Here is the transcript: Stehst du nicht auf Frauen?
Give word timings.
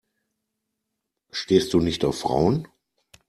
Stehst 1.29 1.75
du 1.75 1.79
nicht 1.79 2.03
auf 2.05 2.21
Frauen? 2.21 2.67